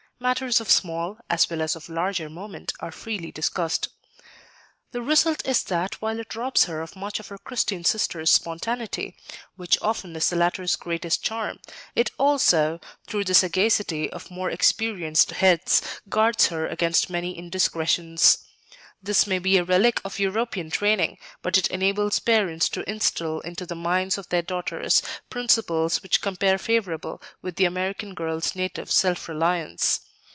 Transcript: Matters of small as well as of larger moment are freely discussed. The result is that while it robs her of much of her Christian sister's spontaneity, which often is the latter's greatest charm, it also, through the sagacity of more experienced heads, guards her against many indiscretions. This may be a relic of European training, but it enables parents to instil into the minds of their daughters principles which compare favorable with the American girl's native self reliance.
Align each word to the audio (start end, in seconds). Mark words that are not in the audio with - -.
Matters 0.21 0.61
of 0.61 0.69
small 0.69 1.17
as 1.31 1.49
well 1.49 1.63
as 1.63 1.75
of 1.75 1.89
larger 1.89 2.29
moment 2.29 2.73
are 2.79 2.91
freely 2.91 3.31
discussed. 3.31 3.87
The 4.91 5.01
result 5.01 5.43
is 5.47 5.63
that 5.63 5.99
while 5.99 6.19
it 6.19 6.35
robs 6.35 6.65
her 6.65 6.79
of 6.79 6.95
much 6.95 7.19
of 7.19 7.29
her 7.29 7.39
Christian 7.39 7.83
sister's 7.83 8.29
spontaneity, 8.29 9.17
which 9.55 9.79
often 9.81 10.15
is 10.15 10.29
the 10.29 10.35
latter's 10.35 10.75
greatest 10.75 11.23
charm, 11.23 11.57
it 11.95 12.11
also, 12.19 12.79
through 13.07 13.23
the 13.23 13.33
sagacity 13.33 14.11
of 14.11 14.29
more 14.29 14.51
experienced 14.51 15.31
heads, 15.31 15.81
guards 16.07 16.49
her 16.49 16.67
against 16.67 17.09
many 17.09 17.35
indiscretions. 17.35 18.45
This 19.01 19.25
may 19.25 19.39
be 19.39 19.57
a 19.57 19.63
relic 19.63 19.99
of 20.05 20.19
European 20.19 20.69
training, 20.69 21.17
but 21.41 21.57
it 21.57 21.67
enables 21.69 22.19
parents 22.19 22.69
to 22.69 22.87
instil 22.87 23.39
into 23.39 23.65
the 23.65 23.73
minds 23.73 24.19
of 24.19 24.29
their 24.29 24.43
daughters 24.43 25.01
principles 25.31 26.03
which 26.03 26.21
compare 26.21 26.59
favorable 26.59 27.19
with 27.41 27.55
the 27.55 27.65
American 27.65 28.13
girl's 28.13 28.55
native 28.55 28.91
self 28.91 29.27
reliance. 29.27 30.01